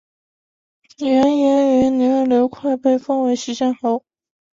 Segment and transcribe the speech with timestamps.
[0.97, 4.03] 元延元年刘快被封为徐乡侯。